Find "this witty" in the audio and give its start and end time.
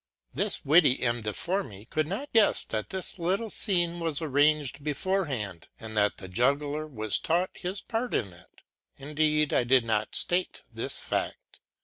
0.33-1.03